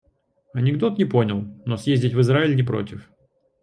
Анекдот 0.55 0.97
не 0.97 1.05
понял, 1.05 1.43
но 1.65 1.77
съездить 1.77 2.15
в 2.15 2.21
Израиль 2.21 2.55
не 2.55 2.63
против 2.63 3.07